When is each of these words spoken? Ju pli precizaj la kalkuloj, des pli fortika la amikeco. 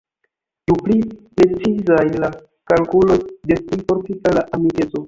Ju 0.69 0.77
pli 0.85 0.95
precizaj 1.41 2.07
la 2.25 2.33
kalkuloj, 2.73 3.21
des 3.53 3.65
pli 3.71 3.83
fortika 3.87 4.39
la 4.41 4.51
amikeco. 4.59 4.97